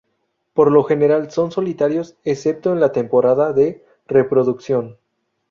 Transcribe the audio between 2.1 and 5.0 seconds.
excepto en la temporada de reproducción.